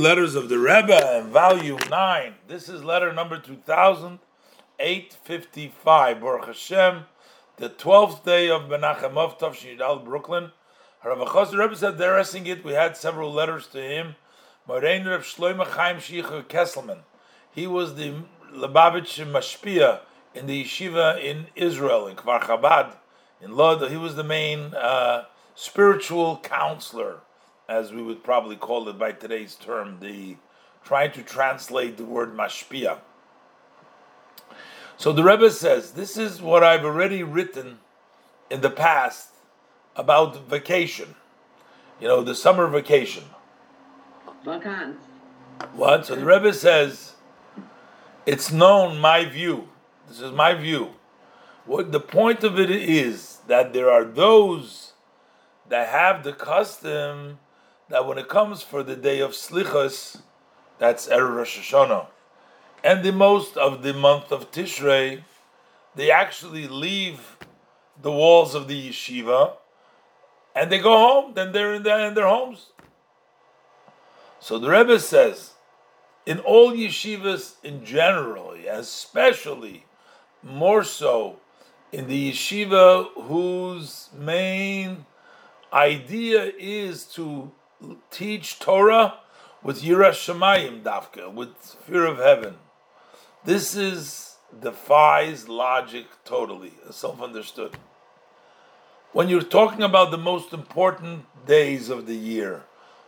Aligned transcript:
letters 0.00 0.34
of 0.34 0.48
the 0.48 0.58
Rebbe 0.58 0.98
and 1.14 1.28
volume 1.28 1.78
9. 1.90 2.34
This 2.48 2.70
is 2.70 2.82
letter 2.82 3.12
number 3.12 3.38
2855. 3.38 6.20
Baruch 6.20 6.46
Hashem, 6.46 7.04
the 7.58 7.68
12th 7.68 8.24
day 8.24 8.48
of 8.48 8.62
Menachem 8.62 9.18
of 9.18 9.38
Tavshin 9.38 10.02
Brooklyn. 10.02 10.52
Rav 11.04 11.18
Achaz, 11.18 11.50
the 11.50 11.58
Rebbe 11.58 11.76
said, 11.76 12.00
addressing 12.00 12.46
it, 12.46 12.64
we 12.64 12.72
had 12.72 12.96
several 12.96 13.30
letters 13.30 13.66
to 13.68 13.82
him. 13.82 14.16
Morein 14.66 15.06
Reb 15.06 15.20
Shloime 15.20 15.66
Chaim 15.66 15.98
Kesselman. 15.98 17.00
He 17.52 17.66
was 17.66 17.96
the 17.96 18.14
Lubavitch 18.54 19.22
Mashpia 19.30 20.00
in 20.34 20.46
the 20.46 20.64
yeshiva 20.64 21.22
in 21.22 21.48
Israel, 21.54 22.06
in 22.06 22.16
Kfar 22.16 22.40
Chabad, 22.40 22.96
in 23.42 23.54
Lod. 23.54 23.90
He 23.90 23.98
was 23.98 24.16
the 24.16 24.24
main 24.24 24.72
uh, 24.74 25.26
spiritual 25.54 26.38
counselor 26.38 27.20
as 27.70 27.92
we 27.92 28.02
would 28.02 28.24
probably 28.24 28.56
call 28.56 28.88
it 28.88 28.98
by 28.98 29.12
today's 29.12 29.54
term, 29.54 29.98
the 30.00 30.36
trying 30.84 31.12
to 31.12 31.22
translate 31.22 31.96
the 31.96 32.04
word 32.04 32.36
mashpia. 32.36 32.98
So 34.96 35.12
the 35.12 35.22
Rebbe 35.22 35.50
says, 35.52 35.92
This 35.92 36.16
is 36.16 36.42
what 36.42 36.64
I've 36.64 36.84
already 36.84 37.22
written 37.22 37.78
in 38.50 38.60
the 38.60 38.70
past 38.70 39.28
about 39.94 40.48
vacation. 40.48 41.14
You 42.00 42.08
know, 42.08 42.22
the 42.22 42.34
summer 42.34 42.66
vacation. 42.66 43.24
What? 45.72 46.06
So 46.06 46.16
the 46.16 46.24
Rebbe 46.24 46.52
says, 46.52 47.14
It's 48.26 48.50
known, 48.50 48.98
my 48.98 49.24
view. 49.24 49.68
This 50.08 50.20
is 50.20 50.32
my 50.32 50.54
view. 50.54 50.94
What 51.66 51.92
the 51.92 52.00
point 52.00 52.42
of 52.42 52.58
it 52.58 52.70
is 52.70 53.38
that 53.46 53.72
there 53.72 53.90
are 53.90 54.04
those 54.04 54.94
that 55.68 55.88
have 55.88 56.24
the 56.24 56.32
custom 56.32 57.38
that 57.90 58.06
when 58.06 58.16
it 58.16 58.28
comes 58.28 58.62
for 58.62 58.82
the 58.82 58.96
day 58.96 59.20
of 59.20 59.32
Slichas, 59.32 60.22
that's 60.78 61.08
Erev 61.08 61.36
Rosh 61.36 61.58
Hashanah, 61.58 62.06
and 62.82 63.04
the 63.04 63.12
most 63.12 63.56
of 63.56 63.82
the 63.82 63.92
month 63.92 64.32
of 64.32 64.50
Tishrei, 64.50 65.22
they 65.94 66.10
actually 66.10 66.66
leave 66.66 67.36
the 68.00 68.10
walls 68.10 68.54
of 68.54 68.68
the 68.68 68.88
yeshiva 68.88 69.56
and 70.54 70.70
they 70.70 70.78
go 70.78 70.96
home, 70.96 71.34
then 71.34 71.52
they're 71.52 71.74
in, 71.74 71.86
in 71.86 72.14
their 72.14 72.26
homes. 72.26 72.70
So 74.40 74.58
the 74.58 74.70
Rebbe 74.70 74.98
says, 74.98 75.52
in 76.26 76.38
all 76.40 76.72
yeshivas 76.72 77.54
in 77.62 77.84
general, 77.84 78.54
especially 78.68 79.84
more 80.42 80.82
so 80.84 81.36
in 81.92 82.08
the 82.08 82.32
yeshiva 82.32 83.08
whose 83.14 84.08
main 84.16 85.04
idea 85.72 86.52
is 86.58 87.04
to 87.04 87.52
teach 88.10 88.58
Torah 88.58 89.14
with 89.62 89.82
Yira 89.82 90.10
Shemayim 90.10 90.82
Dafka, 90.82 91.32
with 91.32 91.56
fear 91.86 92.06
of 92.06 92.18
heaven. 92.18 92.56
This 93.44 93.74
is 93.74 94.36
defies 94.58 95.48
logic 95.48 96.06
totally, 96.24 96.72
self-understood. 96.90 97.76
When 99.12 99.28
you're 99.28 99.42
talking 99.42 99.82
about 99.82 100.10
the 100.10 100.18
most 100.18 100.52
important 100.52 101.26
days 101.46 101.88
of 101.88 102.06
the 102.06 102.16
year, 102.16 102.64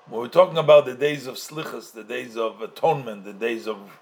when 0.08 0.20
we're 0.20 0.28
talking 0.28 0.58
about 0.58 0.84
the 0.84 0.94
days 0.94 1.26
of 1.26 1.36
Slichas, 1.36 1.92
the 1.92 2.04
days 2.04 2.36
of 2.36 2.60
atonement, 2.60 3.24
the 3.24 3.32
days 3.32 3.66
of, 3.66 4.00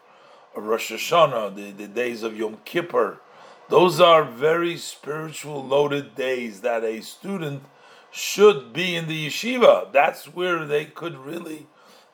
of 0.57 0.65
Rosh 0.65 0.93
Hashanah, 0.93 1.55
the, 1.55 1.73
the 1.73 1.89
days 1.89 2.23
of 2.23 2.37
Yom 2.37 2.59
Kippur, 2.65 3.21
those 3.69 4.01
are 4.01 4.25
very 4.25 4.77
spiritual 4.77 5.65
loaded 5.65 6.15
days 6.15 6.63
that 6.63 6.83
a 6.83 7.01
student 7.03 7.63
should 8.11 8.73
be 8.73 8.97
in 8.97 9.07
the 9.07 9.27
yeshiva. 9.27 9.93
That's 9.93 10.27
where 10.27 10.65
they 10.65 10.85
could 10.85 11.17
really 11.17 11.67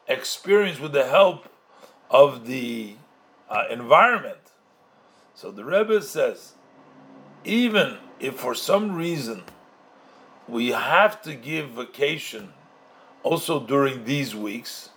experience 0.06 0.78
with 0.78 0.92
the 0.92 1.06
help 1.06 1.48
of 2.11 2.47
the 2.47 2.97
uh, 3.48 3.64
environment. 3.70 4.53
So 5.34 5.50
the 5.50 5.64
Rebbe 5.64 6.03
says, 6.03 6.53
even 7.44 7.98
if 8.20 8.34
for 8.34 8.55
some 8.55 8.97
reason 8.97 9.44
we 10.48 10.69
have 10.69 11.21
to 11.22 11.34
give 11.34 11.71
vacation 11.71 12.53
also 13.22 13.60
during 13.60 14.04
these 14.04 14.34
weeks, 14.34 14.91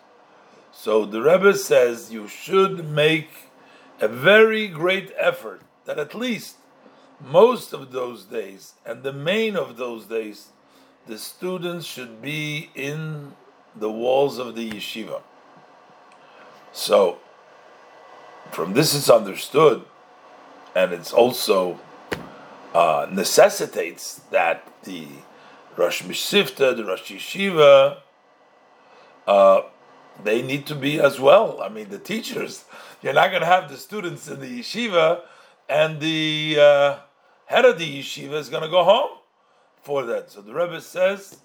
so 0.72 1.06
the 1.06 1.22
Rebbe 1.22 1.56
says 1.56 2.12
you 2.12 2.28
should 2.28 2.88
make 2.88 3.30
a 4.00 4.08
very 4.08 4.68
great 4.68 5.12
effort 5.18 5.62
that 5.86 6.00
at 6.00 6.16
least 6.16 6.58
most 7.20 7.74
of 7.74 7.92
those 7.92 8.24
days 8.24 8.76
and 8.86 9.04
the 9.04 9.12
main 9.12 9.58
of 9.58 9.76
those 9.76 10.06
days 10.06 10.50
the 11.08 11.18
students 11.18 11.86
should 11.86 12.22
be 12.22 12.70
in 12.76 13.34
the 13.76 13.92
walls 13.92 14.38
of 14.38 14.56
the 14.56 14.70
yeshiva. 14.70 15.22
So, 16.72 17.18
from 18.52 18.74
this 18.74 18.96
it's 18.96 19.10
understood, 19.10 19.84
and 20.76 20.92
it's 20.92 21.12
also 21.12 21.80
uh, 22.74 23.08
necessitates 23.12 24.22
that 24.32 24.68
the 24.84 25.08
Rosh 25.76 26.04
Mesivta, 26.04 26.76
the 26.76 26.86
Rosh 26.86 27.12
Yeshiva, 27.12 27.98
uh, 29.28 29.62
they 30.24 30.42
need 30.42 30.66
to 30.68 30.76
be 30.76 31.00
as 31.00 31.20
well. 31.20 31.62
I 31.62 31.70
mean, 31.70 31.90
the 31.90 32.00
teachers, 32.00 32.66
you're 33.02 33.14
not 33.14 33.30
going 33.30 33.42
to 33.42 33.48
have 33.48 33.70
the 33.70 33.78
students 33.78 34.28
in 34.28 34.40
the 34.40 34.60
yeshiva, 34.60 35.22
and 35.68 36.00
the 36.00 36.58
uh, 36.60 36.98
head 37.46 37.66
of 37.66 37.80
the 37.80 38.00
yeshiva 38.00 38.34
is 38.34 38.50
going 38.50 38.64
to 38.64 38.70
go 38.70 38.84
home 38.84 39.19
for 39.82 40.04
that. 40.04 40.32
So 40.32 40.42
the 40.42 40.54
Rebbe 40.54 40.82
says 40.82 41.38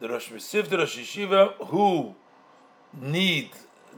the 0.00 0.08
Rosh 0.08 0.30
Mesif, 0.30 0.68
the 0.68 0.78
Rosh 0.78 0.98
Yeshiva, 0.98 1.54
who 1.68 2.14
need 3.00 3.50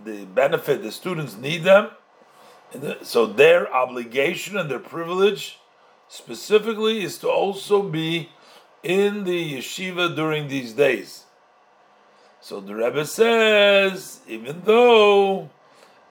the 0.04 0.24
benefit, 0.24 0.82
the 0.82 0.92
students 0.92 1.36
need 1.36 1.64
them. 1.64 1.90
So 3.02 3.26
their 3.26 3.72
obligation 3.72 4.56
and 4.56 4.70
their 4.70 4.80
privilege 4.80 5.58
specifically 6.08 7.02
is 7.02 7.18
to 7.18 7.28
also 7.28 7.82
be 7.82 8.30
in 8.82 9.24
the 9.24 9.54
yeshiva 9.54 10.14
during 10.14 10.48
these 10.48 10.72
days. 10.72 11.24
So 12.40 12.60
the 12.60 12.74
Rebbe 12.74 13.06
says, 13.06 14.20
even 14.28 14.62
though, 14.64 15.48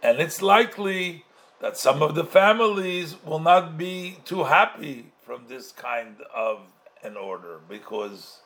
and 0.01 0.19
it's 0.19 0.41
likely 0.41 1.25
that 1.59 1.77
some 1.77 2.01
of 2.01 2.15
the 2.15 2.23
families 2.23 3.15
will 3.23 3.39
not 3.39 3.77
be 3.77 4.17
too 4.25 4.45
happy 4.45 5.11
from 5.21 5.45
this 5.47 5.71
kind 5.71 6.17
of 6.33 6.61
an 7.03 7.17
order 7.17 7.59
because 7.69 8.39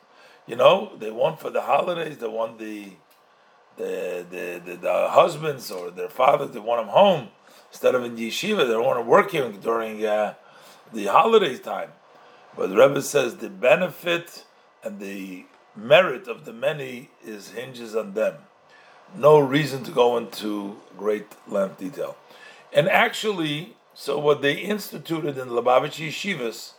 you 0.46 0.56
know 0.56 0.92
they 0.98 1.10
want 1.10 1.40
for 1.40 1.50
the 1.50 1.62
holidays 1.62 2.18
they 2.18 2.28
want 2.28 2.58
the 2.58 2.92
the 3.76 4.26
the, 4.30 4.62
the, 4.64 4.76
the 4.76 5.08
husbands 5.10 5.70
or 5.70 5.90
their 5.90 6.08
fathers 6.08 6.50
they 6.50 6.60
want 6.60 6.82
them 6.82 6.88
home. 6.88 7.28
Instead 7.70 7.94
of 7.94 8.04
in 8.04 8.16
yeshiva 8.16 8.58
they 8.58 8.72
don't 8.72 8.84
want 8.84 8.98
to 8.98 9.08
work 9.08 9.30
here 9.30 9.50
during 9.52 10.04
uh, 10.04 10.34
the 10.92 11.06
holiday 11.06 11.56
time. 11.58 11.90
But 12.56 12.70
the 12.70 12.76
Rebbe 12.76 13.02
says 13.02 13.36
the 13.36 13.50
benefit 13.50 14.44
and 14.82 14.98
the 14.98 15.46
merit 15.76 16.26
of 16.26 16.44
the 16.44 16.52
many 16.52 17.10
is 17.24 17.50
hinges 17.50 17.94
on 17.94 18.14
them. 18.14 18.34
No 19.16 19.38
reason 19.38 19.84
to 19.84 19.90
go 19.90 20.16
into 20.16 20.76
great 20.96 21.26
length 21.46 21.78
detail. 21.78 22.16
And 22.72 22.88
actually 22.88 23.76
so 24.00 24.16
what 24.16 24.42
they 24.42 24.52
instituted 24.54 25.36
in 25.36 25.48
the 25.48 25.60
Lubavitch 25.60 25.98
yeshivas 26.06 26.74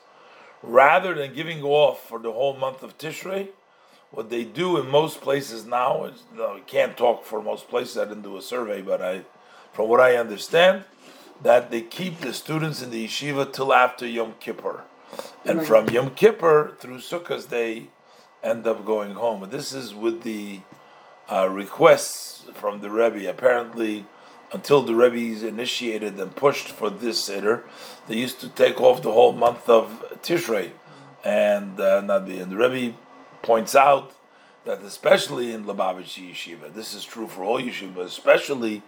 rather 0.63 1.13
than 1.13 1.33
giving 1.33 1.63
off 1.63 2.07
for 2.07 2.19
the 2.19 2.31
whole 2.31 2.55
month 2.55 2.83
of 2.83 2.97
Tishrei, 2.97 3.49
what 4.11 4.29
they 4.29 4.43
do 4.43 4.77
in 4.77 4.89
most 4.89 5.21
places 5.21 5.65
now 5.65 6.05
is 6.05 6.23
you 6.31 6.39
know, 6.39 6.55
I 6.55 6.59
can't 6.61 6.97
talk 6.97 7.25
for 7.25 7.41
most 7.41 7.67
places. 7.69 7.97
I 7.97 8.05
didn't 8.05 8.23
do 8.23 8.37
a 8.37 8.41
survey, 8.41 8.81
but 8.81 9.01
I, 9.01 9.21
from 9.73 9.87
what 9.87 9.99
I 9.99 10.15
understand, 10.15 10.83
that 11.41 11.71
they 11.71 11.81
keep 11.81 12.19
the 12.19 12.33
students 12.33 12.81
in 12.81 12.89
the 12.89 13.05
yeshiva 13.05 13.51
till 13.51 13.73
after 13.73 14.05
Yom 14.05 14.33
Kippur, 14.39 14.83
and 15.45 15.65
from 15.65 15.89
Yom 15.89 16.11
Kippur 16.11 16.75
through 16.79 16.97
Sukkot 16.97 17.47
they 17.49 17.87
end 18.43 18.67
up 18.67 18.85
going 18.85 19.13
home. 19.13 19.47
This 19.49 19.73
is 19.73 19.93
with 19.93 20.23
the 20.23 20.61
uh, 21.31 21.47
requests 21.49 22.45
from 22.53 22.81
the 22.81 22.89
Rebbe. 22.89 23.29
Apparently 23.29 24.05
until 24.51 24.81
the 24.81 24.95
Rebbe's 24.95 25.43
initiated 25.43 26.19
and 26.19 26.35
pushed 26.35 26.69
for 26.69 26.89
this 26.89 27.23
Seder, 27.23 27.63
they 28.07 28.17
used 28.17 28.39
to 28.41 28.49
take 28.49 28.81
off 28.81 29.01
the 29.01 29.11
whole 29.11 29.33
month 29.33 29.69
of 29.69 30.03
Tishrei. 30.23 30.71
And, 31.23 31.79
uh, 31.79 32.01
and 32.07 32.51
the 32.51 32.57
Rebbe 32.57 32.97
points 33.41 33.75
out 33.75 34.13
that 34.65 34.81
especially 34.81 35.51
in 35.51 35.65
Lubavitch 35.65 36.19
Yeshiva, 36.19 36.73
this 36.73 36.93
is 36.93 37.03
true 37.03 37.27
for 37.27 37.43
all 37.43 37.59
yeshivas, 37.59 37.95
but 37.95 38.05
especially 38.05 38.81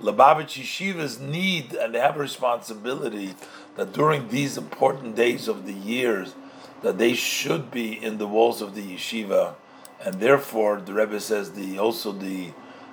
Lubavitch 0.00 0.60
Yeshivas 0.60 1.20
need 1.20 1.74
and 1.74 1.94
they 1.94 2.00
have 2.00 2.16
a 2.16 2.20
responsibility 2.20 3.34
that 3.76 3.92
during 3.92 4.28
these 4.28 4.56
important 4.56 5.14
days 5.14 5.46
of 5.46 5.66
the 5.66 5.72
years, 5.72 6.34
that 6.82 6.98
they 6.98 7.14
should 7.14 7.70
be 7.70 7.92
in 8.02 8.18
the 8.18 8.26
walls 8.26 8.62
of 8.62 8.74
the 8.74 8.96
yeshiva, 8.96 9.54
and 10.04 10.20
therefore 10.20 10.80
the 10.80 10.92
Rebbe 10.92 11.20
says 11.20 11.52
the 11.52 11.78
also 11.78 12.12
the 12.12 12.52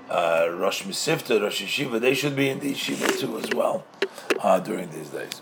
uh, 0.09 0.47
Rosh 0.51 0.83
Mesivta, 0.83 1.41
Rosh 1.41 1.63
Yeshiva, 1.63 1.99
they 1.99 2.13
should 2.13 2.35
be 2.35 2.49
in 2.49 2.59
the 2.59 2.73
yeshiva 2.73 3.19
too 3.19 3.37
as 3.37 3.49
well 3.53 3.85
uh, 4.39 4.59
during 4.59 4.89
these 4.91 5.09
days. 5.09 5.41